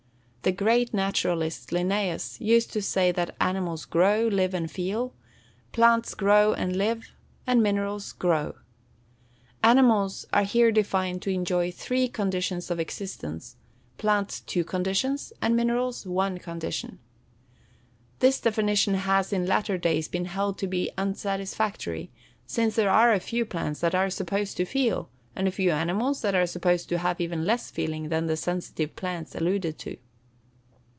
[0.43, 5.13] _The great naturalist, Linnæus, used to say that animals grow, live, and feel;
[5.71, 7.11] plants grow and live;
[7.45, 8.55] and minerals grow.
[9.61, 13.55] Animals are here defined to enjoy three conditions of existence;
[13.99, 16.97] plants two conditions; and minerals one condition.
[18.17, 22.09] This definition has, in latter days, been held to be unsatisfactory,
[22.47, 26.23] since there are a few plants that are supposed to feel, and a few animals
[26.23, 29.97] that are supposed to have even less feeling than the sensitive plants alluded to.